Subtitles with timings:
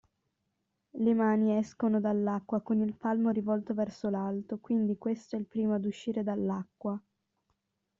[0.95, 5.75] Le mani escono dall'acqua con il palmo rivolto verso l'alto, quindi questo è il primo
[5.75, 6.99] ad uscire dall'acqua.